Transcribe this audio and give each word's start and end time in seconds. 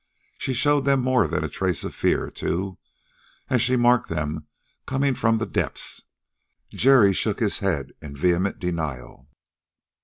She 0.39 0.55
showed 0.55 0.83
them 0.85 1.01
more 1.03 1.27
than 1.27 1.43
a 1.43 1.47
trace 1.47 1.83
of 1.83 1.93
fear, 1.93 2.31
too, 2.31 2.79
as 3.51 3.61
she 3.61 3.75
marked 3.75 4.09
them 4.09 4.47
coming 4.87 5.13
from 5.13 5.37
the 5.37 5.45
depths. 5.45 6.05
Jerry 6.71 7.13
shook 7.13 7.39
his 7.39 7.59
head 7.59 7.91
in 8.01 8.15
vehement 8.15 8.57
denial. 8.57 9.29